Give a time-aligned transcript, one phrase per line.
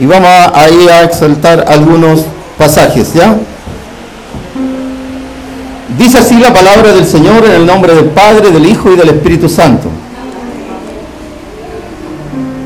[0.00, 2.20] y vamos a, ahí a exaltar algunos
[2.56, 3.36] pasajes, ¿ya?
[5.98, 9.10] Dice así la palabra del Señor en el nombre del Padre, del Hijo y del
[9.10, 9.88] Espíritu Santo.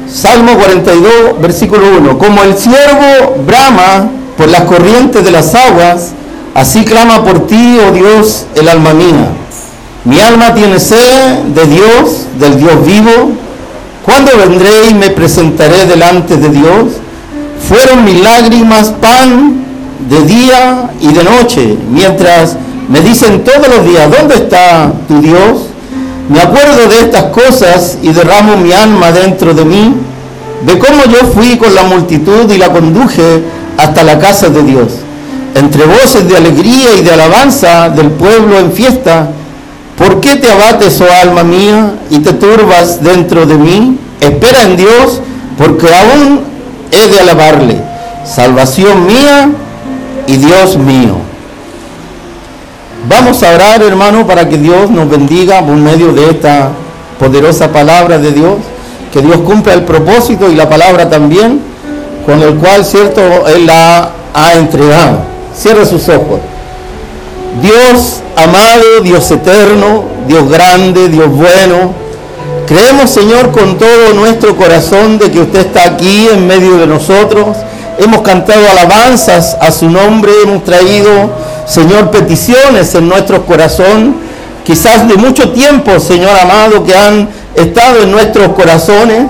[0.08, 2.18] Salmo 42, versículo 1.
[2.18, 4.08] Como el siervo brama
[4.38, 6.12] por las corrientes de las aguas,
[6.54, 9.26] así clama por ti, oh Dios, el alma mía.
[10.04, 13.32] Mi alma tiene sed de Dios, del Dios vivo.
[14.04, 17.03] ¿Cuándo vendré y me presentaré delante de Dios?
[17.68, 19.64] Fueron mis lágrimas pan
[20.08, 25.68] de día y de noche, mientras me dicen todos los días, ¿dónde está tu Dios?
[26.28, 29.94] Me acuerdo de estas cosas y derramo mi alma dentro de mí,
[30.66, 33.42] de cómo yo fui con la multitud y la conduje
[33.78, 34.88] hasta la casa de Dios.
[35.54, 39.30] Entre voces de alegría y de alabanza del pueblo en fiesta,
[39.96, 43.98] ¿por qué te abates, oh alma mía, y te turbas dentro de mí?
[44.20, 45.20] Espera en Dios,
[45.56, 46.53] porque aún
[46.94, 47.76] he de alabarle,
[48.24, 49.50] salvación mía
[50.26, 51.16] y Dios mío.
[53.08, 56.70] Vamos a orar, hermano, para que Dios nos bendiga por medio de esta
[57.18, 58.54] poderosa palabra de Dios,
[59.12, 61.60] que Dios cumpla el propósito y la palabra también,
[62.24, 65.18] con el cual, cierto, Él la ha entregado.
[65.54, 66.40] Cierre sus ojos.
[67.62, 72.03] Dios amado, Dios eterno, Dios grande, Dios bueno.
[72.66, 77.56] Creemos, Señor, con todo nuestro corazón de que usted está aquí en medio de nosotros.
[77.98, 81.30] Hemos cantado alabanzas a su nombre, hemos traído
[81.66, 84.16] Señor, peticiones en nuestro corazón,
[84.64, 89.22] quizás de mucho tiempo, Señor amado, que han estado en nuestros corazones.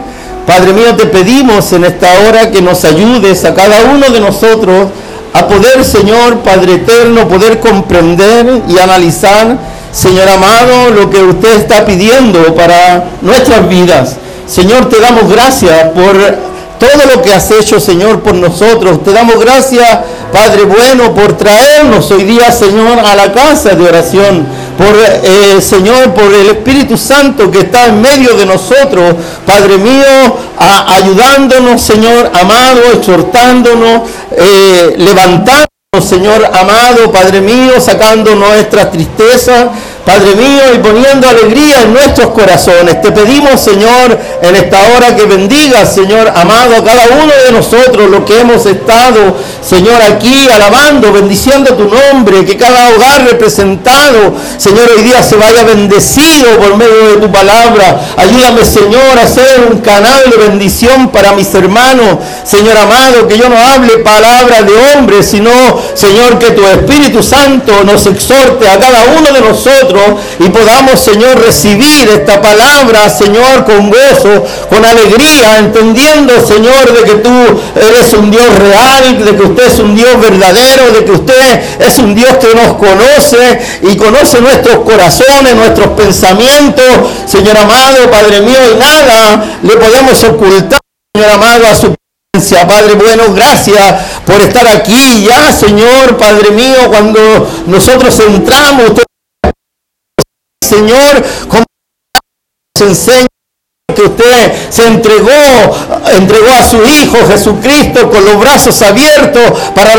[0.46, 4.88] Padre mío, te pedimos en esta hora que nos ayudes a cada uno de nosotros
[5.32, 9.56] a poder, Señor, Padre eterno, poder comprender y analizar,
[9.94, 14.16] Señor amado, lo que usted está pidiendo para nuestras vidas.
[14.44, 16.16] Señor, te damos gracias por
[16.80, 19.04] todo lo que has hecho, Señor, por nosotros.
[19.04, 19.88] Te damos gracias,
[20.32, 24.44] Padre bueno, por traernos hoy día, Señor, a la casa de oración.
[24.76, 29.14] Por, eh, Señor, por el Espíritu Santo que está en medio de nosotros,
[29.46, 34.02] Padre mío, ayudándonos, Señor amado, exhortándonos,
[34.32, 35.68] eh, levantándonos,
[36.00, 39.66] Señor amado, Padre mío, sacando nuestras tristezas,
[40.04, 43.00] Padre mío, y poniendo alegría en nuestros corazones.
[43.00, 48.10] Te pedimos, Señor, en esta hora que bendiga, Señor amado, a cada uno de nosotros,
[48.10, 54.90] lo que hemos estado, Señor, aquí alabando, bendiciendo tu nombre, que cada hogar representado, Señor,
[54.94, 57.98] hoy día se vaya bendecido por medio de tu palabra.
[58.18, 62.18] Ayúdame, Señor, a ser un canal de bendición para mis hermanos.
[62.44, 65.50] Señor amado, que yo no hable palabra de hombre, sino,
[65.94, 71.40] Señor, que tu Espíritu Santo nos exhorte a cada uno de nosotros y podamos, Señor,
[71.42, 77.30] recibir esta palabra, Señor, con gozo, con alegría, entendiendo, Señor, de que tú
[77.76, 81.98] eres un Dios real, de que usted es un Dios verdadero, de que usted es
[81.98, 86.84] un Dios que nos conoce y conoce nuestros corazones, nuestros pensamientos,
[87.26, 90.80] Señor amado, Padre mío, y nada le podemos ocultar,
[91.14, 91.94] Señor amado, a su
[92.32, 95.24] presencia, Padre bueno, gracias por estar aquí.
[95.24, 97.20] Ya, Señor, Padre mío, cuando
[97.66, 98.92] nosotros entramos,
[100.64, 101.64] Señor, como
[102.76, 103.26] se enseña
[103.94, 105.30] que usted se entregó,
[106.16, 109.96] entregó a su Hijo Jesucristo con los brazos abiertos para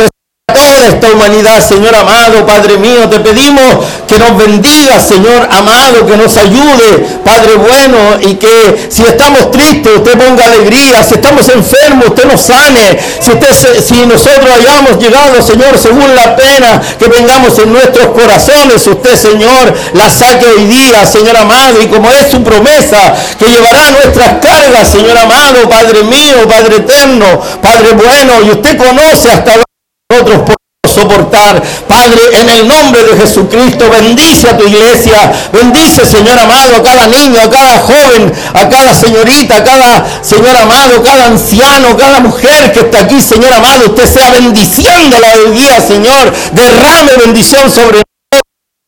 [0.56, 6.18] toda esta humanidad, Señor amado, Padre mío, te pedimos que nos bendiga, Señor amado, que
[6.18, 12.08] nos ayude, Padre bueno, y que si estamos tristes, usted ponga alegría, si estamos enfermos,
[12.08, 18.08] usted nos sane, si, nosotros hayamos llegado, Señor, según la pena que tengamos en nuestros
[18.08, 23.46] corazones, usted, Señor, la saque hoy día, Señor amado, y como es su promesa, que
[23.48, 29.66] llevará nuestras cargas, Señor amado, Padre mío, Padre eterno, Padre bueno, y usted conoce hasta
[30.10, 31.64] nosotros podemos soportar.
[31.88, 37.08] Padre, en el nombre de Jesucristo, bendice a tu iglesia, bendice, Señor amado, a cada
[37.08, 42.72] niño, a cada joven, a cada señorita, a cada Señor amado, cada anciano, cada mujer
[42.72, 48.04] que está aquí, Señor amado, usted sea bendiciendo la día, Señor, derrame bendición sobre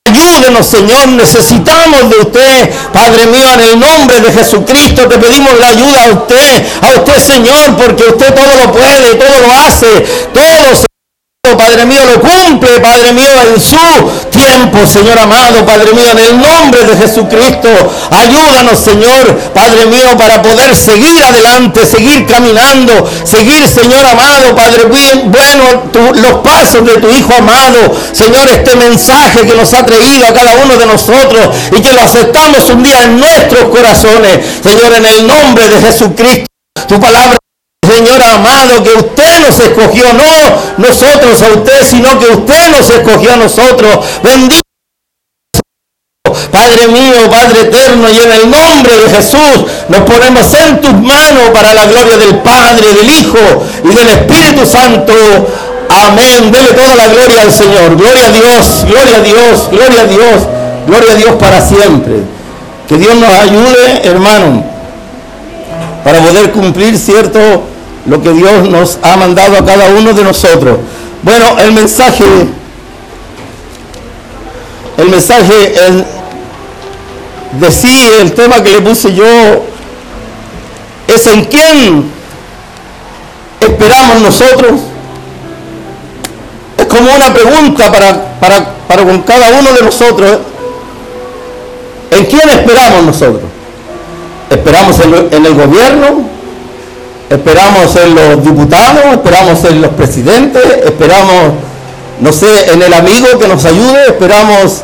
[0.10, 5.68] Ayúdenos, Señor, necesitamos de usted, Padre mío, en el nombre de Jesucristo te pedimos la
[5.68, 9.88] ayuda a usted, a usted, Señor, porque usted todo lo puede, todo lo hace,
[10.34, 10.88] todo
[11.56, 13.78] Padre mío, lo cumple, Padre mío, en su
[14.32, 17.70] tiempo, Señor amado, Padre mío, en el nombre de Jesucristo.
[18.10, 24.88] Ayúdanos, Señor, Padre mío, para poder seguir adelante, seguir caminando, seguir, Señor amado, Padre
[25.26, 27.80] bueno, los pasos de tu Hijo amado.
[28.12, 32.02] Señor, este mensaje que nos ha traído a cada uno de nosotros y que lo
[32.02, 34.40] aceptamos un día en nuestros corazones.
[34.64, 36.46] Señor, en el nombre de Jesucristo,
[36.88, 37.38] tu palabra
[37.88, 40.24] Señor amado, que usted nos escogió, no
[40.78, 44.00] nosotros a usted, sino que usted nos escogió a nosotros.
[44.24, 44.62] Bendito.
[46.52, 51.50] Padre mío, Padre eterno, y en el nombre de Jesús nos ponemos en tus manos
[51.54, 55.14] para la gloria del Padre, del Hijo y del Espíritu Santo.
[55.90, 56.52] Amén.
[56.52, 57.96] Dele toda la gloria al Señor.
[57.96, 60.48] Gloria a Dios, gloria a Dios, gloria a Dios,
[60.86, 62.16] gloria a Dios para siempre.
[62.88, 64.64] Que Dios nos ayude, hermano,
[66.04, 67.64] para poder cumplir, ¿cierto?
[68.08, 70.78] Lo que Dios nos ha mandado a cada uno de nosotros.
[71.24, 72.24] Bueno, el mensaje,
[74.98, 75.74] el mensaje
[77.60, 79.26] de sí, el tema que le puse yo,
[81.08, 82.12] es en quién
[83.62, 84.82] esperamos nosotros
[86.98, 90.40] como una pregunta para, para, con cada uno de nosotros.
[92.12, 93.44] ¿En quién esperamos nosotros?
[94.50, 96.37] ¿Esperamos en, el gobierno?
[97.30, 99.06] ¿Esperamos en los diputados?
[99.12, 100.64] ¿Esperamos en los presidentes?
[100.86, 101.54] ¿Esperamos,
[102.22, 104.08] no sé, en el amigo que nos ayude?
[104.08, 104.82] ¿Esperamos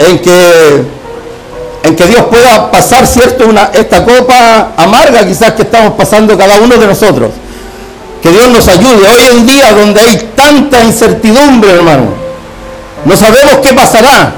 [0.00, 0.82] en que,
[1.84, 6.58] en que Dios pueda pasar, cierto, una, esta copa amarga quizás que estamos pasando cada
[6.58, 7.30] uno de nosotros?
[8.20, 9.06] Que Dios nos ayude.
[9.06, 12.06] Hoy en día donde hay tanta incertidumbre, hermano,
[13.04, 14.34] no sabemos qué pasará.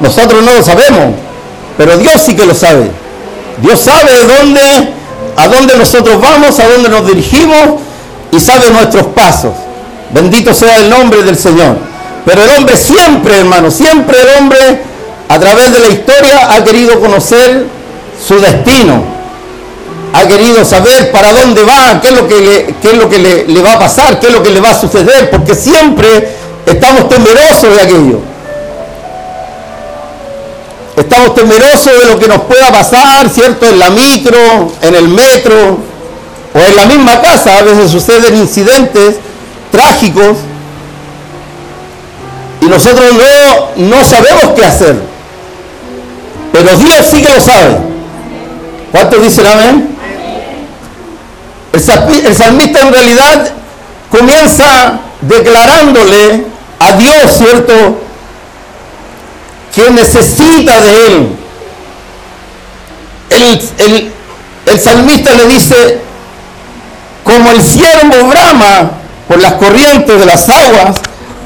[0.00, 1.14] Nosotros no lo sabemos,
[1.78, 2.90] pero Dios sí que lo sabe.
[3.62, 4.94] Dios sabe dónde,
[5.42, 7.80] a dónde nosotros vamos, a dónde nos dirigimos
[8.32, 9.52] y sabe nuestros pasos.
[10.10, 11.76] Bendito sea el nombre del Señor.
[12.24, 14.82] Pero el hombre siempre, hermano, siempre el hombre
[15.28, 17.66] a través de la historia ha querido conocer
[18.26, 19.20] su destino
[20.12, 24.18] ha querido saber para dónde va, qué es lo que, le, le, va a pasar,
[24.18, 26.28] qué es lo que le va a suceder, porque siempre
[26.66, 28.18] estamos temerosos de aquello.
[31.00, 33.66] Estamos temerosos de lo que nos pueda pasar, ¿cierto?
[33.66, 35.78] En la micro, en el metro
[36.52, 37.56] o en la misma casa.
[37.56, 39.16] A veces suceden incidentes
[39.72, 40.36] trágicos
[42.60, 44.96] y nosotros no, no sabemos qué hacer.
[46.52, 47.78] Pero Dios sí que lo sabe.
[48.92, 49.96] ¿Cuántos dicen amén?
[51.72, 53.52] El salmista en realidad
[54.10, 56.44] comienza declarándole
[56.78, 58.09] a Dios, ¿cierto?
[59.80, 61.28] Que necesita de él.
[63.30, 64.12] El,
[64.66, 66.00] el salmista le dice,
[67.24, 68.90] como el siervo brama
[69.26, 70.96] por las corrientes de las aguas,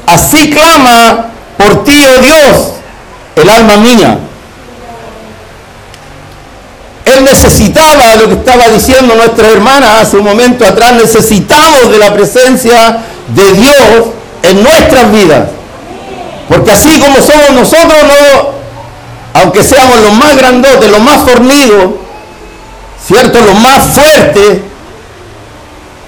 [0.07, 1.27] así clama
[1.57, 2.71] por ti, oh Dios,
[3.37, 4.17] el alma mía.
[7.05, 12.13] Él necesitaba lo que estaba diciendo nuestra hermana hace un momento atrás, necesitamos de la
[12.13, 12.97] presencia
[13.29, 14.07] de Dios
[14.43, 15.54] en nuestras vidas.
[16.47, 18.49] Porque así como somos nosotros, no,
[19.41, 21.91] aunque seamos los más grandotes, los más fornidos,
[23.05, 23.39] ¿cierto?
[23.41, 24.59] Los más fuertes,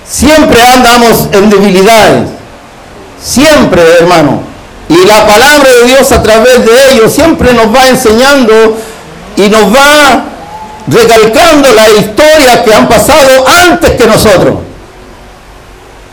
[0.09, 2.29] siempre andamos en debilidades.
[3.21, 4.41] Siempre, hermano.
[4.89, 8.77] Y la palabra de Dios a través de ellos siempre nos va enseñando
[9.35, 10.23] y nos va
[10.87, 14.55] recalcando las historias que han pasado antes que nosotros.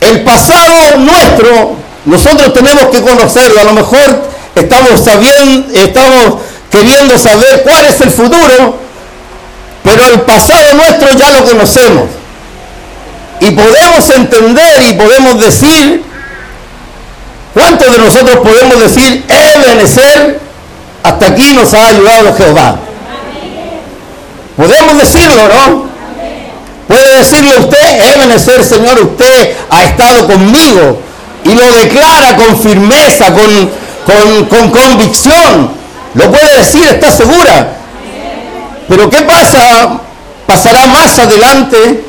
[0.01, 1.75] El pasado nuestro,
[2.05, 3.59] nosotros tenemos que conocerlo.
[3.59, 6.41] A lo mejor estamos sabiendo, estamos
[6.71, 8.77] queriendo saber cuál es el futuro,
[9.83, 12.03] pero el pasado nuestro ya lo conocemos.
[13.41, 16.03] Y podemos entender y podemos decir,
[17.53, 20.39] ¿cuántos de nosotros podemos decir, Ebenezer,
[21.03, 22.79] hasta aquí nos ha ayudado Jehová?
[24.55, 25.85] Podemos decirlo, ¿no?
[26.87, 31.01] Puede decirle usted, ser Señor, usted ha estado conmigo
[31.45, 35.71] y lo declara con firmeza, con, con convicción.
[36.15, 37.77] Lo puede decir, está segura.
[38.87, 40.01] Pero ¿qué pasa?
[40.47, 42.03] ¿Pasará más adelante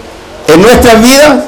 [0.48, 1.44] en nuestras vidas?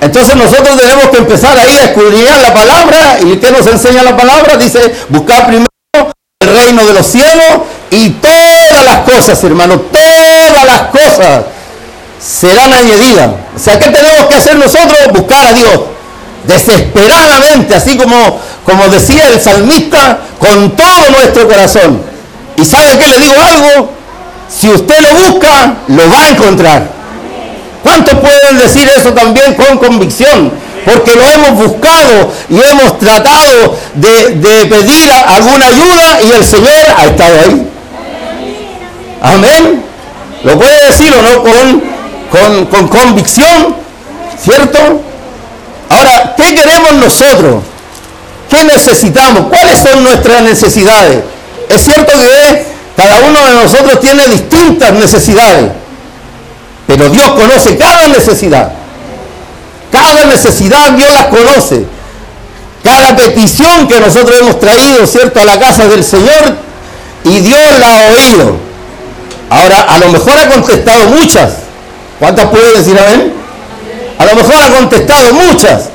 [0.00, 3.18] Entonces nosotros tenemos que empezar ahí a escudriñar la palabra.
[3.20, 4.56] ¿Y qué nos enseña la palabra?
[4.56, 5.66] Dice, buscar primero
[6.40, 11.44] el reino de los cielos y todas las cosas, hermano, todas las cosas
[12.20, 13.30] serán añadidas.
[13.56, 15.12] O sea, ¿qué tenemos que hacer nosotros?
[15.12, 15.80] Buscar a Dios.
[16.44, 22.00] Desesperadamente, así como, como decía el salmista, con todo nuestro corazón.
[22.56, 23.90] ¿Y sabe qué le digo algo?
[24.48, 26.88] Si usted lo busca, lo va a encontrar.
[27.82, 30.50] ¿Cuántos pueden decir eso también con convicción?
[30.84, 36.74] Porque lo hemos buscado y hemos tratado de, de pedir alguna ayuda y el Señor
[36.96, 37.68] ha estado ahí.
[39.22, 39.82] Amén.
[40.44, 41.42] ¿Lo puede decir o no?
[41.42, 43.74] Con, con, convicción,
[44.40, 45.02] ¿cierto?
[45.88, 47.62] Ahora, ¿qué queremos nosotros?
[48.50, 49.46] ¿Qué necesitamos?
[49.48, 51.18] ¿Cuáles son nuestras necesidades?
[51.68, 52.66] Es cierto que
[52.96, 55.70] cada uno de nosotros tiene distintas necesidades.
[56.86, 58.72] Pero Dios conoce cada necesidad.
[59.92, 61.84] Cada necesidad Dios las conoce.
[62.82, 66.56] Cada petición que nosotros hemos traído, ¿cierto?, a la casa del Señor
[67.24, 68.56] y Dios la ha oído.
[69.50, 71.52] Ahora, a lo mejor ha contestado muchas.
[72.18, 73.32] ¿Cuántas puede decir amén?
[74.18, 75.90] A lo mejor ha contestado muchas.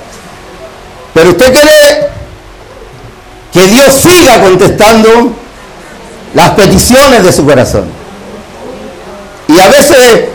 [1.14, 2.08] Pero usted quiere
[3.52, 5.34] que Dios siga contestando
[6.34, 7.86] las peticiones de su corazón.
[9.48, 10.26] Y a veces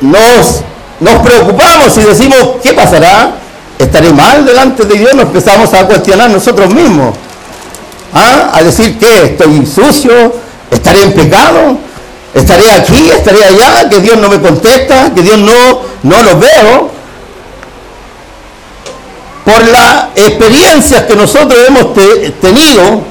[0.00, 3.32] nos, preocupamos y decimos, ¿qué pasará?
[3.78, 5.14] ¿Estaré mal delante de Dios?
[5.14, 7.16] Nos empezamos a cuestionar nosotros mismos.
[8.14, 8.52] ¿Ah?
[8.54, 10.32] A decir que estoy sucio,
[10.70, 11.78] estaré en pecado,
[12.36, 16.90] estaré aquí, estaré allá, que Dios no me contesta, que Dios no, no lo veo.
[19.44, 21.94] Por las experiencias que nosotros hemos
[22.40, 23.02] tenido,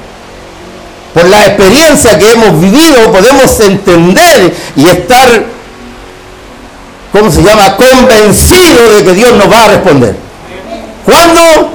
[1.14, 5.46] por la experiencia que hemos vivido, podemos entender y estar,
[7.12, 10.16] ¿cómo se llama?, convencido de que Dios nos va a responder.
[11.06, 11.70] ¿Cuándo?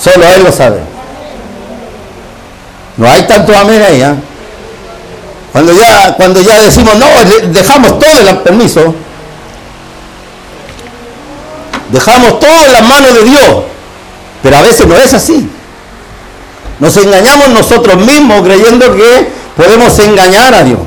[0.00, 0.80] Solo Él lo sabe.
[2.96, 4.14] No hay tanto amén ahí, ¿eh?
[5.58, 7.06] Cuando ya, cuando ya decimos, no,
[7.50, 8.94] dejamos todo el permiso,
[11.90, 13.64] dejamos todo en las manos de Dios,
[14.40, 15.50] pero a veces no es así.
[16.78, 20.78] Nos engañamos nosotros mismos creyendo que podemos engañar a Dios.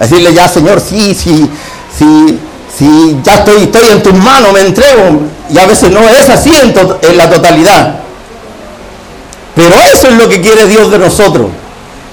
[0.00, 1.48] Decirle ya, Señor, sí, sí,
[1.96, 2.36] sí,
[2.76, 5.20] sí, ya estoy, estoy en tus manos, me entrego.
[5.50, 8.00] Y a veces no es así en, en la totalidad.
[9.54, 11.46] Pero eso es lo que quiere Dios de nosotros.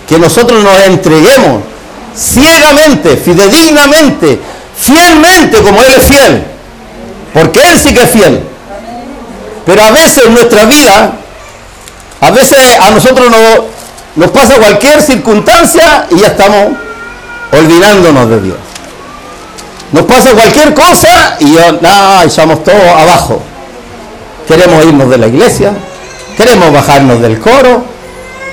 [0.08, 1.64] Que nosotros nos entreguemos
[2.16, 4.40] ciegamente, fidedignamente,
[4.78, 6.44] fielmente como Él es fiel.
[7.34, 8.42] Porque Él sí que es fiel.
[9.66, 11.20] Pero a veces en nuestra vida
[12.26, 13.30] a veces a nosotros
[14.16, 16.74] nos, pasa cualquier circunstancia y ya estamos
[17.52, 18.58] olvidándonos de Dios.
[19.92, 23.42] Nos pasa cualquier cosa y ya nah, echamos todo abajo.
[24.48, 25.74] Queremos irnos de la iglesia,
[26.38, 27.86] queremos bajarnos del coro,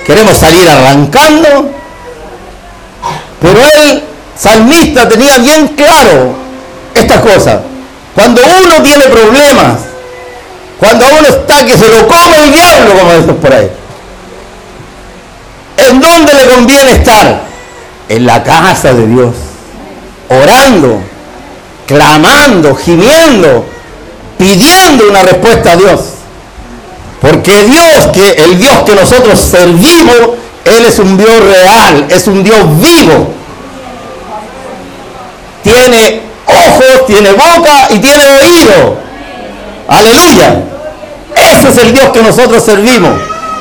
[0.05, 1.71] queremos salir arrancando.
[3.41, 4.03] Pero el
[4.37, 6.35] salmista tenía bien claro
[6.93, 7.61] esta cosa.
[8.15, 9.79] Cuando uno tiene problemas,
[10.79, 13.69] cuando uno está que se lo come el diablo, como decimos por ahí.
[15.77, 17.41] ¿En dónde le conviene estar?
[18.09, 19.33] En la casa de Dios.
[20.29, 21.01] Orando,
[21.87, 23.65] clamando, gimiendo,
[24.37, 25.99] pidiendo una respuesta a Dios.
[27.23, 30.31] Porque Dios, que el Dios que nosotros servimos,
[30.65, 33.29] Él es un Dios real, es un Dios vivo.
[35.63, 38.97] Tiene ojos, tiene boca y tiene oído.
[39.87, 40.63] Aleluya.
[41.33, 43.13] Ese es el Dios que nosotros servimos.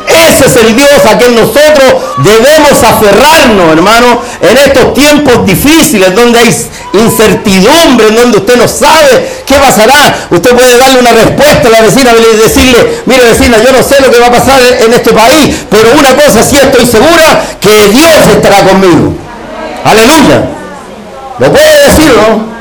[0.06, 6.38] Ese es el Dios a quien nosotros debemos aferrarnos, hermano, en estos tiempos difíciles, donde
[6.40, 6.54] hay
[6.92, 10.26] incertidumbre, en donde usted no sabe qué pasará.
[10.30, 14.00] Usted puede darle una respuesta a la vecina y decirle, mire vecina, yo no sé
[14.00, 17.88] lo que va a pasar en este país, pero una cosa sí estoy segura, que
[17.88, 19.14] Dios estará conmigo.
[19.84, 20.44] Aleluya.
[21.38, 22.51] Lo puede decir, ¿no?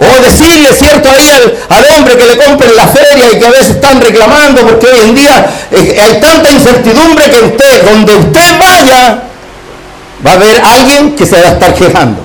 [0.00, 1.10] O decirle, ¿cierto?
[1.10, 1.28] Ahí
[1.68, 5.00] al, hombre que le compre la feria y que a veces están reclamando porque hoy
[5.00, 9.22] en día eh, hay tanta incertidumbre que usted, donde usted vaya,
[10.24, 12.20] va a haber alguien que se va a estar quejando.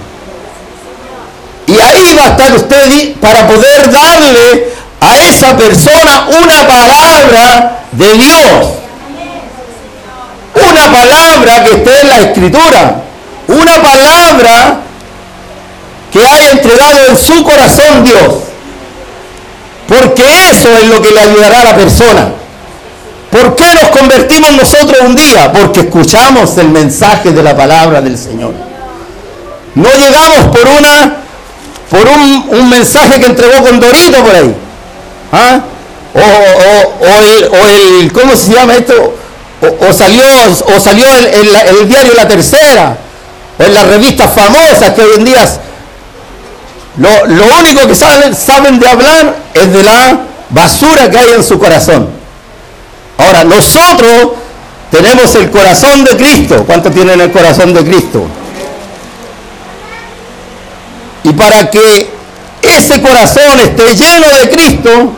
[1.66, 8.14] Y ahí va a estar usted para poder darle a esa persona una palabra de
[8.14, 8.68] Dios.
[10.56, 12.96] Una palabra que esté en la escritura.
[13.48, 14.80] Una palabra
[16.14, 18.36] que haya entregado en su corazón Dios.
[19.88, 22.30] Porque eso es lo que le ayudará a la persona.
[23.32, 25.52] ¿Por qué nos convertimos nosotros un día?
[25.52, 28.54] Porque escuchamos el mensaje de la palabra del Señor.
[29.74, 31.24] No llegamos por una
[31.90, 34.56] por un, mensaje que entregó con Dorito por ahí.
[35.32, 35.62] ¿Ah?
[36.16, 39.16] O, el, ¿cómo se llama esto?
[39.62, 40.26] O, salió,
[40.76, 42.98] o salió el, diario La Tercera,
[43.60, 45.48] en las revistas famosas que hoy en día
[46.98, 50.20] lo, único que saben, saben de hablar es de la
[50.50, 52.10] basura que hay en su corazón.
[53.18, 54.34] Ahora, nosotros
[54.92, 56.64] tenemos el corazón de Cristo.
[56.66, 58.26] ¿Cuánto tienen el corazón de Cristo?
[61.24, 62.10] Y para que
[62.62, 65.14] ese corazón esté lleno de Cristo,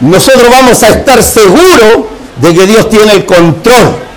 [0.00, 2.06] nosotros vamos a estar seguros
[2.36, 4.08] de que Dios tiene el control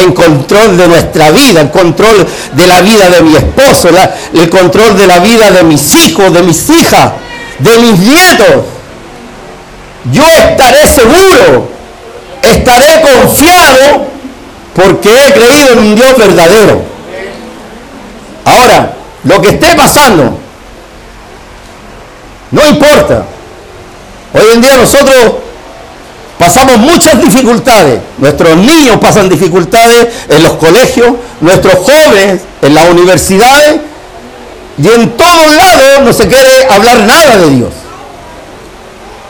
[0.00, 3.88] en control de nuestra vida, en control de la vida de mi esposo,
[4.32, 7.12] el control de la vida de mis hijos, de mis hijas,
[7.58, 8.64] de mis nietos.
[10.12, 11.68] Yo estaré seguro,
[12.42, 14.06] estaré confiado
[14.74, 16.82] porque he creído en un Dios verdadero.
[18.44, 20.38] Ahora, lo que esté pasando.
[22.50, 23.24] No importa.
[24.32, 25.45] Hoy en día nosotros
[26.38, 28.00] pasamos muchas dificultades.
[28.18, 33.80] Nuestros niños pasan dificultades en los colegios, nuestros jóvenes en las universidades
[34.78, 37.70] y en todos lados no se quiere hablar nada de Dios.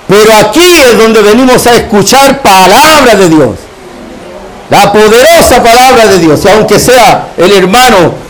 [0.09, 3.51] Pero aquí es donde venimos a escuchar palabra de Dios.
[4.71, 6.45] La poderosa palabra de Dios.
[6.45, 8.26] Y aunque sea el hermano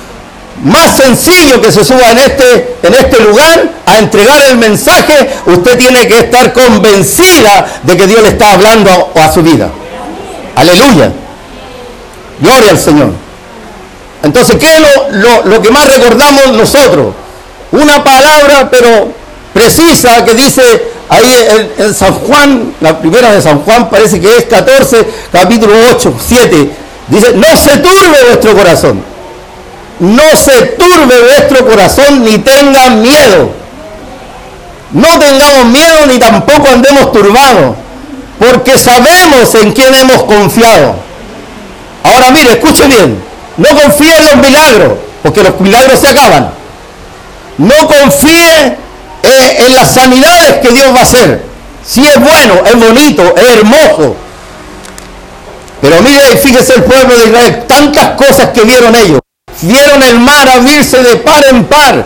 [0.65, 5.79] más sencillo que se suba en este, en este lugar a entregar el mensaje, usted
[5.79, 9.69] tiene que estar convencida de que Dios le está hablando a, su vida.
[10.55, 11.13] Aleluya.
[12.41, 13.13] Gloria al Señor.
[14.23, 14.81] Entonces, ¿qué es
[15.13, 17.15] lo, lo, que más recordamos nosotros?
[17.71, 19.13] Una palabra, pero
[19.53, 20.63] precisa, que dice
[21.09, 25.75] ahí en, en, San Juan, la primera de San Juan parece que es 14, capítulo
[25.91, 26.71] 8, 7.
[27.09, 29.16] Dice, no se turbe vuestro corazón
[29.99, 33.51] no se turbe vuestro corazón ni tengan miedo.
[34.93, 37.77] No tengamos miedo ni tampoco andemos turbados,
[38.39, 40.97] porque sabemos en quién hemos confiado.
[42.03, 43.23] Ahora mire, escuche bien,
[43.57, 46.51] no confíe en los milagros, porque los milagros se acaban.
[47.59, 48.77] No confíe
[49.23, 51.43] eh, en las sanidades que Dios va a hacer.
[51.85, 54.17] Si es bueno, es bonito, es hermoso.
[55.81, 59.21] Pero mire, fíjese el pueblo de Israel, tantas cosas que vieron ellos.
[59.67, 62.05] Vieron el mar abrirse de par en par,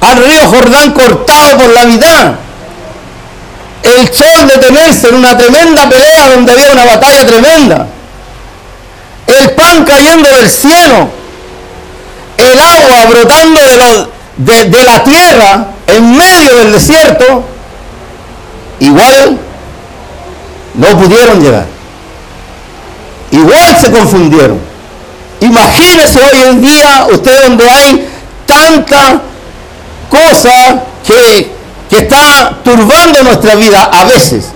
[0.00, 2.32] al río Jordán cortado por la mitad,
[3.82, 7.86] el sol detenerse en una tremenda pelea donde había una batalla tremenda,
[9.28, 11.08] el pan cayendo del cielo,
[12.36, 13.60] el agua brotando
[14.36, 17.44] de, de la tierra en medio del desierto,
[18.80, 19.38] igual
[20.74, 21.66] no pudieron llegar.
[23.30, 24.58] Igual se confundieron.
[25.40, 28.08] Imagínese hoy en día usted donde hay
[28.46, 29.22] tanta
[30.10, 31.52] cosa que,
[31.88, 34.46] que está turbando nuestra vida a veces.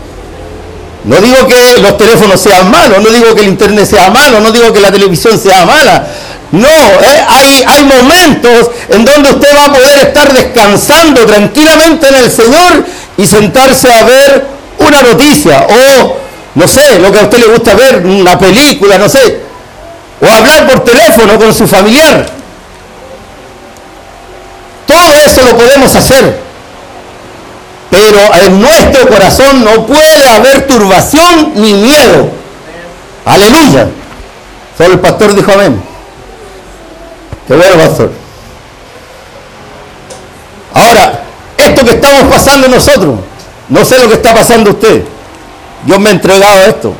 [1.04, 4.50] No digo que los teléfonos sean malos, no digo que el internet sea malo, no
[4.52, 6.06] digo que la televisión sea mala.
[6.52, 12.14] No, eh, hay, hay momentos en donde usted va a poder estar descansando tranquilamente en
[12.16, 12.84] el Señor
[13.16, 14.46] y sentarse a ver
[14.78, 16.16] una noticia o,
[16.54, 19.51] no sé, lo que a usted le gusta ver, una película, no sé
[20.22, 22.26] o hablar por teléfono con su familiar.
[24.86, 26.38] Todo eso lo podemos hacer.
[27.90, 32.30] Pero en nuestro corazón no puede haber turbación ni miedo.
[33.24, 33.88] Aleluya.
[34.78, 35.82] Solo el pastor dijo amén.
[37.46, 38.12] Qué bueno, pastor.
[40.72, 41.20] Ahora,
[41.56, 43.16] esto que estamos pasando nosotros,
[43.68, 45.02] no sé lo que está pasando usted.
[45.84, 46.94] Dios me ha entregado esto.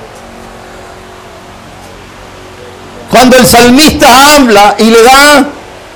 [3.12, 5.44] Cuando el salmista habla y le da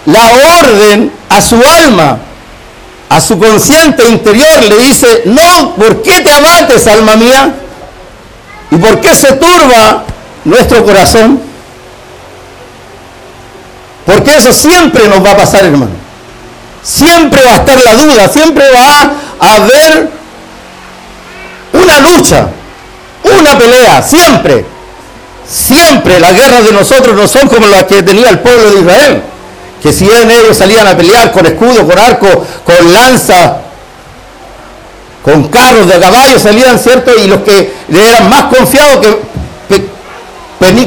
[0.05, 2.19] la orden a su alma,
[3.09, 7.55] a su consciente interior, le dice, no, ¿por qué te abates, alma mía?
[8.71, 10.05] ¿Y por qué se turba
[10.45, 11.41] nuestro corazón?
[14.05, 15.93] Porque eso siempre nos va a pasar, hermano.
[16.83, 20.11] Siempre va a estar la duda, siempre va a haber
[21.73, 22.47] una lucha,
[23.25, 24.76] una pelea, siempre.
[25.49, 29.23] Siempre las guerras de nosotros no son como las que tenía el pueblo de Israel.
[29.83, 33.59] Que si ellos salían a pelear con escudo, con arco, con lanza,
[35.23, 37.13] con carros de caballo salían, ¿cierto?
[37.17, 39.07] Y los que eran más confiados
[39.69, 39.87] que,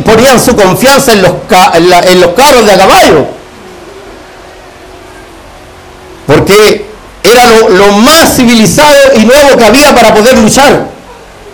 [0.03, 1.31] ponían su confianza en los,
[1.73, 3.27] en, los carros de caballo.
[6.25, 6.85] Porque
[7.23, 10.87] era lo, lo más civilizado y nuevo que había para poder luchar.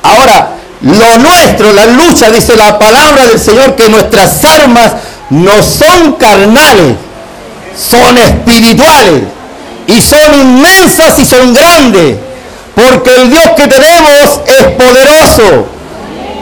[0.01, 0.54] Ahora,
[0.85, 4.93] lo nuestro, la lucha, dice la palabra del Señor, que nuestras armas
[5.31, 6.95] no son carnales,
[7.75, 9.23] son espirituales
[9.87, 12.17] y son inmensas y son grandes,
[12.75, 15.69] porque el Dios que tenemos es poderoso.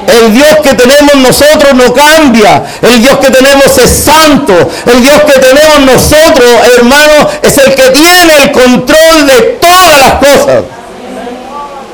[0.05, 2.61] El Dios que tenemos nosotros no cambia.
[2.81, 4.53] El Dios que tenemos es santo.
[4.85, 10.13] El Dios que tenemos nosotros, hermanos, es el que tiene el control de todas las
[10.15, 10.63] cosas.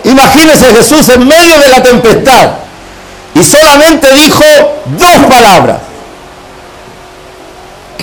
[0.04, 2.50] Imagínese Jesús en medio de la tempestad
[3.36, 4.44] y solamente dijo
[4.98, 5.78] dos palabras.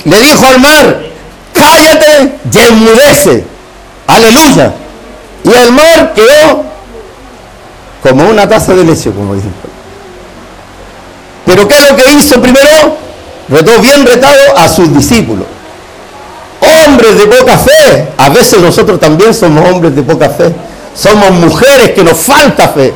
[0.04, 1.02] Le dijo al mar,
[1.52, 3.44] cállate y enmudece.
[4.06, 4.72] Aleluya.
[5.44, 6.64] Y el mar quedó
[8.02, 9.52] como una taza de leche, como dicen.
[11.44, 12.96] Pero ¿qué es lo que hizo primero?
[13.48, 15.46] Retó bien retado a sus discípulos.
[16.60, 18.08] Hombres de poca fe.
[18.16, 20.52] A veces nosotros también somos hombres de poca fe.
[20.96, 22.92] Somos mujeres que nos falta fe.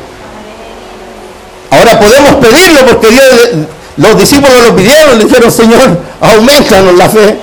[1.69, 3.23] Ahora podemos pedirlo porque Dios,
[3.97, 7.37] los discípulos lo pidieron, le dijeron, Señor, aumentanos la fe.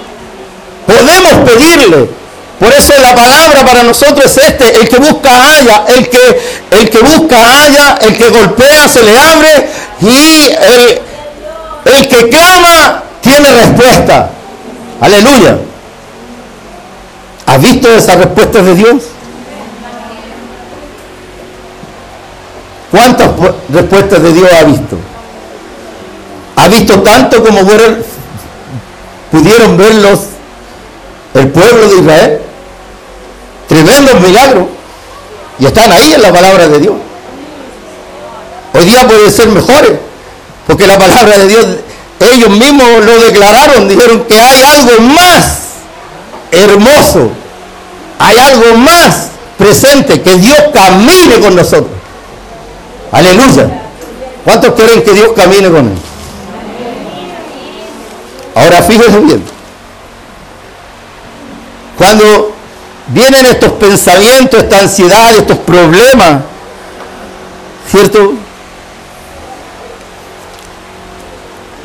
[0.86, 2.10] Podemos pedirle.
[2.58, 6.40] Por eso la palabra para nosotros es este, el que busca haya, el que,
[6.72, 9.68] el que busca haya, el que golpea se le abre
[10.00, 11.00] y el,
[11.84, 14.30] el que clama tiene respuesta.
[15.00, 15.58] Aleluya.
[17.46, 19.02] ¿Has visto esas respuestas de Dios?
[22.90, 23.30] ¿Cuántas
[23.68, 24.96] respuestas de Dios ha visto?
[26.56, 27.60] ¿Ha visto tanto como
[29.30, 30.20] pudieron verlos
[31.34, 32.40] el pueblo de Israel?
[33.68, 34.64] Tremendos milagros.
[35.58, 36.94] Y están ahí en la palabra de Dios.
[38.72, 39.92] Hoy día pueden ser mejores,
[40.66, 41.66] porque la palabra de Dios,
[42.20, 45.58] ellos mismos lo declararon, dijeron que hay algo más
[46.52, 47.30] hermoso,
[48.18, 51.97] hay algo más presente, que Dios camine con nosotros.
[53.12, 53.82] Aleluya.
[54.44, 55.98] ¿Cuántos quieren que Dios camine con él?
[58.54, 59.44] Ahora fíjense bien.
[61.96, 62.52] Cuando
[63.08, 66.42] vienen estos pensamientos, esta ansiedad, estos problemas,
[67.90, 68.34] ¿cierto?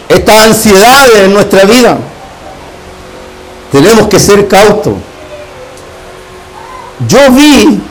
[0.09, 1.97] Esta ansiedad en nuestra vida,
[3.71, 4.93] tenemos que ser cautos.
[7.07, 7.81] Yo vi,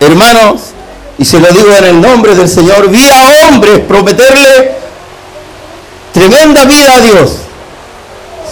[0.00, 0.67] hermanos,
[1.18, 4.76] y se lo digo en el nombre del Señor, vi a hombres prometerle
[6.12, 7.38] tremenda vida a Dios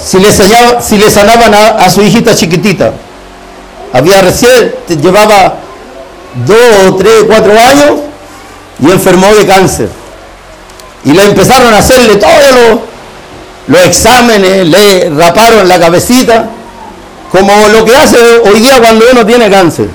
[0.05, 2.93] si le, si le sanaban a, su hijita chiquitita.
[3.93, 5.55] Había recién, llevaba
[6.47, 8.01] dos, tres, cuatro años
[8.81, 9.89] y enfermó de cáncer.
[11.05, 12.81] Y le empezaron a hacerle todos los,
[13.69, 16.51] los exámenes, le raparon la cabecita,
[17.31, 19.89] como lo que hace hoy día cuando uno tiene cáncer.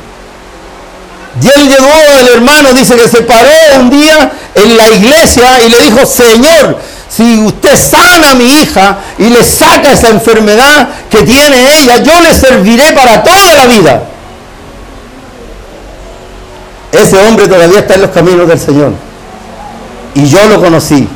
[1.39, 5.69] Y él llegó, el hermano dice que se paró un día en la iglesia y
[5.69, 6.77] le dijo, Señor,
[7.09, 12.19] si usted sana a mi hija y le saca esa enfermedad que tiene ella, yo
[12.21, 14.03] le serviré para toda la vida.
[16.91, 18.91] Ese hombre todavía está en los caminos del Señor.
[20.13, 21.07] Y yo lo conocí.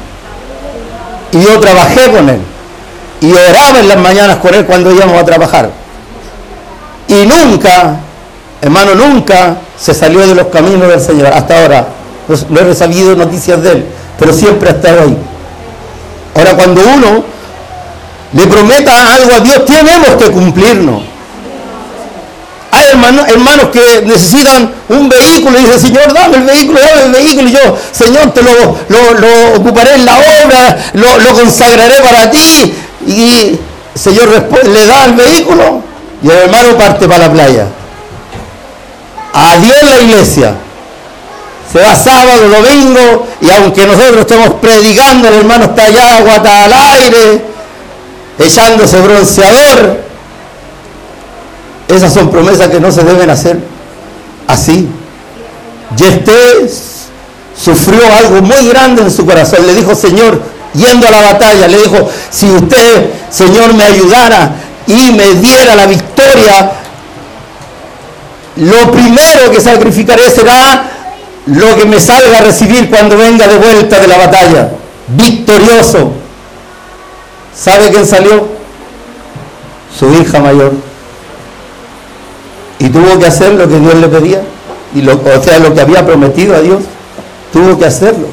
[1.32, 2.40] Y yo trabajé con él.
[3.20, 5.70] Y oraba en las mañanas con él cuando íbamos a trabajar.
[7.08, 7.98] Y nunca,
[8.62, 11.28] hermano, nunca se salió de los caminos del Señor.
[11.28, 11.88] Hasta ahora
[12.50, 13.86] no he recibido noticias de él,
[14.18, 15.18] pero siempre ha estado ahí.
[16.36, 17.24] Ahora, cuando uno
[18.34, 21.04] le prometa algo a Dios, tenemos que cumplirnos.
[22.72, 27.12] Hay hermanos, hermanos que necesitan un vehículo y dicen, Señor, dame el vehículo, dame el
[27.12, 27.48] vehículo.
[27.48, 28.52] Y yo, Señor, te lo,
[29.56, 32.74] ocuparé en la obra, lo, lo, consagraré para ti.
[33.08, 33.60] Y
[33.94, 34.28] Señor
[34.68, 35.82] le da el vehículo
[36.22, 37.68] y el hermano parte para la playa.
[39.36, 40.56] Adiós la iglesia.
[41.72, 46.74] Se va sábado, domingo, y aunque nosotros estemos predicando, el hermano está allá, guata al
[46.74, 47.46] aire,
[48.40, 50.00] echándose bronceador.
[51.90, 53.60] Esas son promesas que no se deben hacer
[54.48, 54.88] así.
[55.98, 56.70] Y este
[57.62, 59.68] sufrió algo muy grande en su corazón.
[59.68, 60.42] Le dijo, Señor,
[60.74, 64.52] yendo a la batalla, le dijo, si usted, Señor, me ayudara
[64.88, 66.72] y me diera la victoria,
[68.56, 70.90] lo primero que sacrificaré será
[71.46, 74.72] lo que me salga a recibir cuando venga de vuelta de la batalla,
[75.08, 76.14] victorioso.
[77.54, 78.48] ¿Sabe quién salió?
[79.98, 80.74] Su hija mayor.
[82.80, 84.42] Y tuvo que hacer lo que Dios le pedía,
[84.94, 86.84] y lo, o sea, lo que había prometido a Dios,
[87.52, 88.28] tuvo que hacerlo.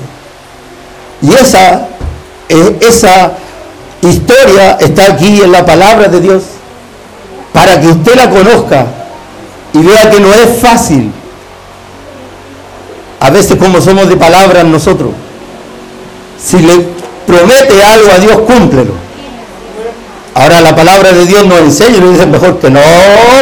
[1.20, 1.88] Y esa,
[2.48, 3.32] eh, esa
[4.00, 6.42] historia está aquí en la palabra de Dios,
[7.52, 8.86] para que usted la conozca
[9.74, 11.12] y vea que no es fácil
[13.22, 15.10] a veces como somos de palabras nosotros.
[16.44, 16.88] Si le
[17.24, 18.94] promete algo a Dios, cúmplelo.
[20.34, 22.80] Ahora la palabra de Dios nos enseña y nos dice mejor que no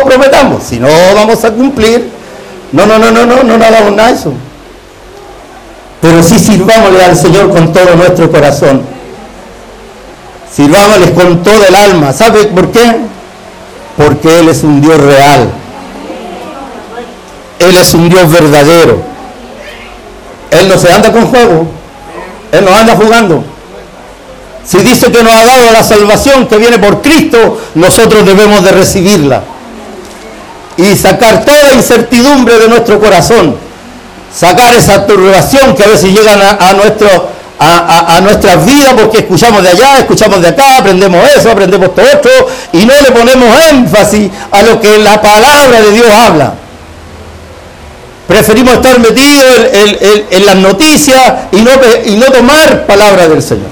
[0.04, 2.10] prometamos, si no vamos a cumplir.
[2.72, 4.34] No, no, no, no, no, no, no hagamos nada de eso.
[6.02, 8.82] Pero sí sirvámosle al Señor con todo nuestro corazón.
[10.52, 12.12] Sirvámosle con todo el alma.
[12.12, 12.96] ¿Sabe por qué?
[13.96, 15.50] Porque Él es un Dios real.
[17.60, 19.02] Él es un Dios verdadero.
[20.50, 21.66] Él no se anda con juego.
[22.50, 23.44] Él no anda jugando.
[24.64, 28.72] Si dice que nos ha dado la salvación que viene por Cristo, nosotros debemos de
[28.72, 29.42] recibirla.
[30.76, 33.56] Y sacar toda incertidumbre de nuestro corazón.
[34.34, 37.08] Sacar esa turbación que a veces llega a, nuestro,
[37.58, 42.06] a, a, nuestras vidas porque escuchamos de allá, escuchamos de acá, aprendemos eso, aprendemos todo
[42.06, 42.30] esto
[42.72, 46.54] y no le ponemos énfasis a lo que la palabra de Dios habla.
[48.30, 49.56] Preferimos estar metidos
[50.30, 53.66] en, las noticias y no, tomar palabra del Señor.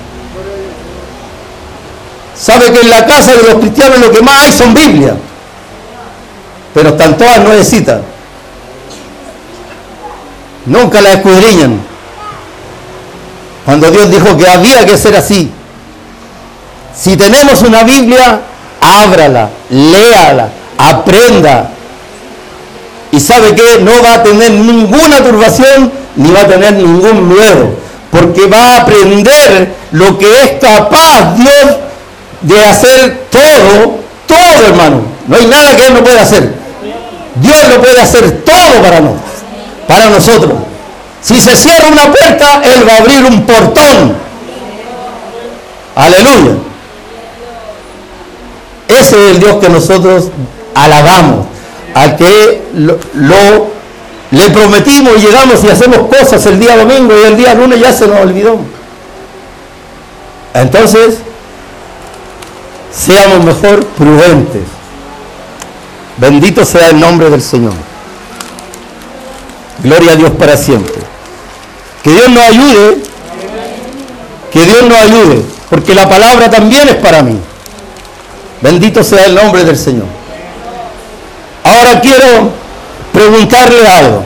[2.36, 5.14] Sabe que en la casa de los cristianos lo que más hay son Biblias.
[6.74, 8.00] pero están todas nuevecitas.
[10.66, 11.80] Nunca la escudriñan.
[13.64, 15.52] Cuando Dios dijo que había que ser así.
[17.00, 18.40] Si tenemos una Biblia,
[18.80, 21.70] ábrala, léala, aprenda.
[23.18, 27.70] Y sabe que no va a tener ninguna turbación ni va a tener ningún miedo.
[28.12, 31.76] Porque va a aprender lo que es capaz Dios
[32.42, 35.00] de hacer todo, todo hermano.
[35.26, 36.54] No hay nada que Él no pueda hacer.
[37.34, 39.32] Dios lo puede hacer todo para nosotros.
[39.88, 40.52] Para nosotros.
[41.20, 44.16] Si se cierra una puerta, Él va a abrir un portón.
[45.96, 46.52] Aleluya.
[48.86, 50.28] Ese es el Dios que nosotros
[50.76, 51.46] alabamos,
[51.94, 52.98] al que lo,
[54.30, 57.92] le prometimos y llegamos y hacemos cosas el día domingo y el día lunes ya
[57.92, 58.58] se nos olvidó.
[60.54, 61.18] Entonces,
[62.92, 64.62] seamos mejor prudentes.
[66.18, 67.74] Bendito sea el nombre del Señor.
[69.82, 70.96] Gloria a Dios para siempre.
[72.02, 73.02] Que Dios nos ayude.
[74.52, 75.42] Que Dios nos ayude.
[75.70, 77.38] Porque la palabra también es para mí.
[78.60, 80.17] Bendito sea el nombre del Señor.
[81.68, 82.50] Ahora quiero
[83.12, 84.24] preguntarle algo.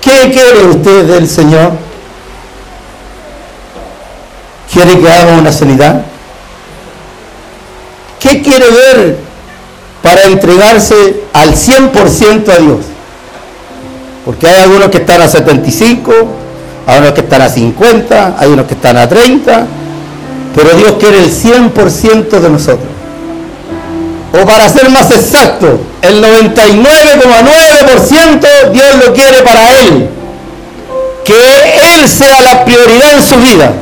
[0.00, 1.72] ¿Qué quiere usted del Señor?
[4.72, 6.02] ¿Quiere que haga una sanidad?
[8.20, 9.18] ¿Qué quiere ver
[10.02, 12.78] para entregarse al 100% a Dios?
[14.24, 16.12] Porque hay algunos que están a 75,
[16.86, 19.66] hay unos que están a 50, hay unos que están a 30,
[20.54, 22.97] pero Dios quiere el 100% de nosotros.
[24.32, 30.10] O para ser más exacto, el 99,9% Dios lo quiere para Él.
[31.24, 31.34] Que
[31.94, 33.72] Él sea la prioridad en su vida.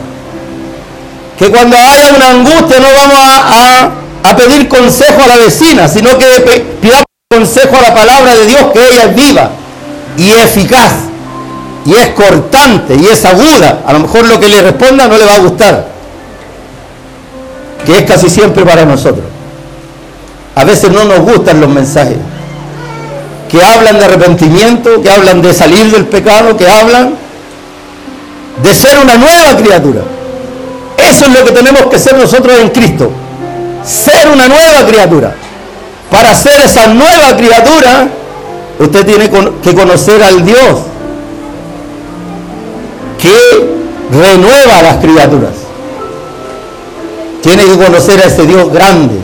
[1.38, 3.90] Que cuando haya una angustia no vamos a,
[4.22, 8.66] a pedir consejo a la vecina, sino que pidamos consejo a la palabra de Dios,
[8.72, 9.50] que ella es viva
[10.16, 10.92] y eficaz
[11.84, 13.82] y es cortante y es aguda.
[13.86, 15.86] A lo mejor lo que le responda no le va a gustar,
[17.84, 19.35] que es casi siempre para nosotros.
[20.56, 22.16] A veces no nos gustan los mensajes
[23.48, 27.14] que hablan de arrepentimiento, que hablan de salir del pecado, que hablan
[28.60, 30.00] de ser una nueva criatura.
[30.98, 33.12] Eso es lo que tenemos que ser nosotros en Cristo.
[33.84, 35.34] Ser una nueva criatura.
[36.10, 38.08] Para ser esa nueva criatura
[38.78, 39.30] Usted tiene
[39.62, 40.80] que conocer al Dios
[43.18, 43.76] que
[44.12, 45.52] renueva a las criaturas.
[47.42, 49.14] Tiene que conocer a ese Dios grande.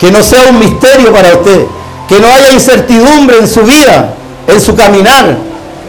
[0.00, 1.66] Que no sea un misterio para usted.
[2.08, 4.14] Que no haya incertidumbre en su vida,
[4.46, 5.36] en su caminar.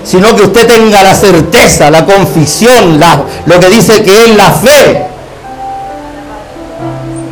[0.03, 2.99] Sino que usted tenga la certeza, la confusión,
[3.45, 5.07] lo que dice que es la fe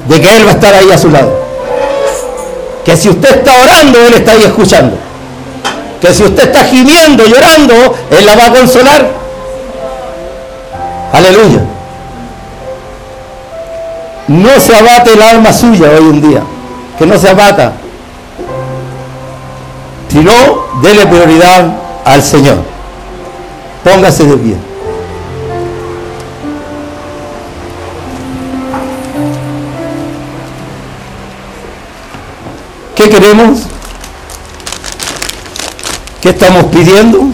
[0.08, 1.32] de que Él va a estar ahí a su lado.
[2.84, 4.98] Que si usted está orando, Él está ahí escuchando.
[6.02, 9.12] Que si usted está gimiendo, llorando, Él la va a consolar.
[11.14, 11.62] Aleluya.
[14.28, 16.42] No se abate el alma suya hoy en día.
[17.00, 17.74] Que no se abata.
[20.10, 20.32] Sino,
[20.84, 21.74] dele prioridad
[22.06, 22.58] al Señor.
[23.84, 24.56] Póngase de pie.
[32.96, 33.60] ¿Qué queremos?
[36.22, 37.30] ¿Qué estamos pidiendo?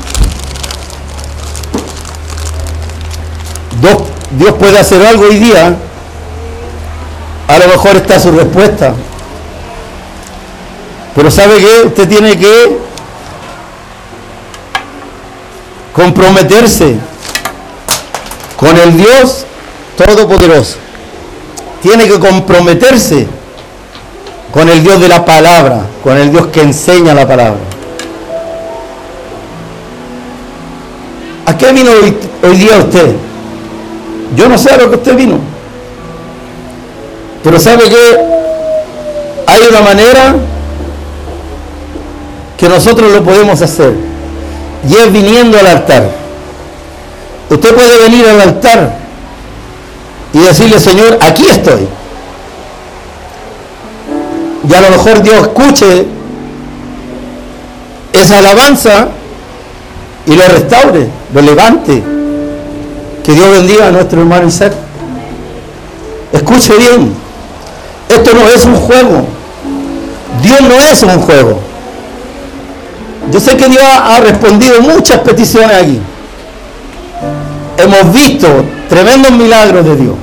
[4.37, 5.75] Dios, puede hacer algo hoy día.
[7.47, 8.93] A lo mejor está su respuesta.
[11.15, 11.87] Pero ¿sabe qué?
[11.87, 12.77] Usted tiene que
[15.93, 16.97] comprometerse
[18.57, 19.45] con el Dios
[19.97, 20.75] Todopoderoso.
[21.81, 23.27] Tiene que comprometerse
[24.51, 27.59] con el Dios de la palabra, con el Dios que enseña la palabra.
[31.45, 31.91] ¿A qué vino
[32.43, 33.15] hoy, día usted?
[34.35, 35.39] Yo no sé a lo que usted vino.
[37.41, 38.17] Pero sabe que
[39.47, 40.35] hay una manera
[42.57, 43.93] que nosotros lo podemos hacer.
[44.87, 46.09] Y es viniendo al altar.
[47.49, 48.97] Usted puede venir al altar
[50.33, 51.87] y decirle, Señor, aquí estoy
[54.69, 56.05] y a lo mejor Dios escuche
[58.13, 59.09] esa alabanza
[60.25, 62.03] y lo restaure, lo levante.
[63.23, 64.73] Que Dios bendiga a nuestro hermano Isaac.
[66.31, 67.13] Escuche bien,
[68.09, 69.25] esto no es un juego.
[70.41, 71.59] Dios no es un juego.
[73.35, 75.99] Yo sé que Dios ha respondido muchas peticiones aquí.
[77.77, 78.47] Hemos visto
[78.87, 80.15] tremendos milagros de Dios.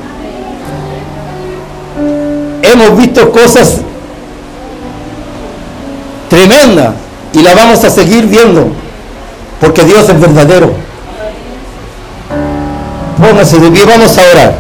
[2.63, 3.83] Hemos visto cosas
[6.31, 6.95] tremenda
[7.35, 8.69] y la vamos a seguir viendo
[9.61, 10.73] porque Dios es verdadero.
[13.21, 14.55] Póngase de pie, vamos a orar.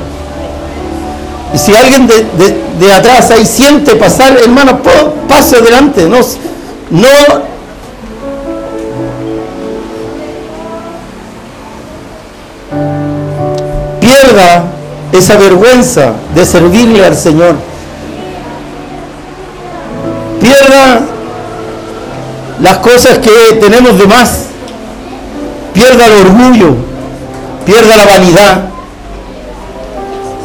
[1.55, 4.79] Y si alguien de, de- de atrás ahí siente pasar, hermano,
[5.27, 6.07] pase adelante.
[6.07, 6.19] No,
[6.91, 7.52] no
[15.12, 17.55] esa vergüenza de servirle al Señor.
[20.40, 21.01] Pierda
[22.61, 24.46] las cosas que tenemos de más.
[25.75, 26.75] Pierda el orgullo.
[27.66, 28.62] Pierda la vanidad.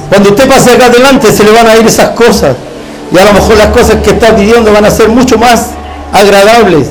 [0.10, 2.56] Cuando usted pase acá adelante se le van a ir esas cosas.
[3.12, 5.68] Y a lo mejor las cosas que está pidiendo van a ser mucho más
[6.12, 6.90] agradables.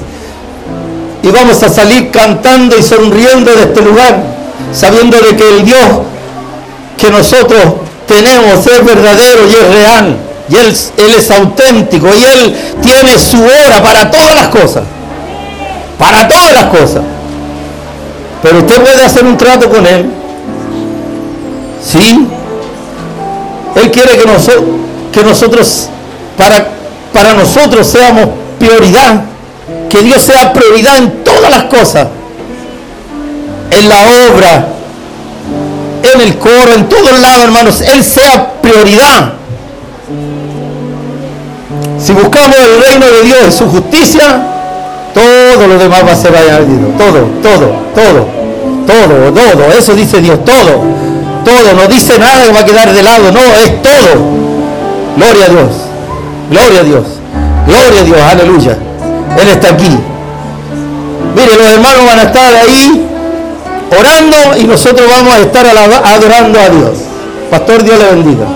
[1.23, 4.23] Y vamos a salir cantando y sonriendo de este lugar,
[4.73, 5.89] sabiendo de que el Dios
[6.97, 7.63] que nosotros
[8.07, 10.17] tenemos es verdadero y es real.
[10.49, 10.69] Y él,
[11.19, 14.85] es auténtico y Él tiene su hora para todas las cosas.
[15.99, 17.03] Para todas las cosas.
[18.43, 20.07] Pero usted puede hacer un trato con Él.
[21.85, 22.29] Sí.
[23.75, 24.65] Él quiere que, noso-
[25.13, 25.89] que nosotros,
[26.39, 26.69] para,
[27.13, 28.27] para nosotros seamos
[28.61, 29.23] prioridad.
[29.91, 32.07] Que Dios sea prioridad en todas las cosas.
[33.73, 33.97] En la
[34.33, 34.69] obra,
[36.15, 37.81] en el coro, en todos lados, hermanos.
[37.81, 39.35] Él sea prioridad.
[41.99, 44.47] Si buscamos el reino de Dios su justicia,
[45.15, 46.89] todo lo demás va a ser añadido.
[46.99, 48.27] Todo, todo, todo,
[48.87, 49.79] todo, todo.
[49.79, 50.85] Eso dice Dios, todo,
[51.45, 51.73] todo.
[51.75, 54.47] No dice nada que va a quedar de lado, no, es todo.
[55.17, 55.71] Gloria a Dios,
[56.51, 57.05] gloria a Dios,
[57.67, 58.77] gloria a Dios, aleluya.
[59.41, 59.99] Él está aquí.
[61.35, 63.16] Mire, los hermanos van a estar ahí
[63.91, 66.99] orando y nosotros vamos a estar adorando a Dios.
[67.51, 68.47] Pastor, Dios le bendiga.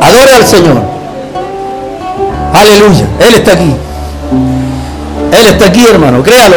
[0.00, 0.82] Adore al Señor.
[2.52, 3.06] Aleluya.
[3.20, 3.74] Él está aquí.
[5.32, 6.22] Él está aquí, hermano.
[6.22, 6.56] Créalo.